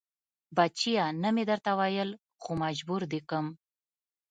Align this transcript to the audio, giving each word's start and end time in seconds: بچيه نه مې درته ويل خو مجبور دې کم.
بچيه 0.55 1.05
نه 1.21 1.29
مې 1.35 1.43
درته 1.49 1.71
ويل 1.79 2.09
خو 2.41 2.51
مجبور 2.63 3.01
دې 3.11 3.19
کم. 3.29 3.45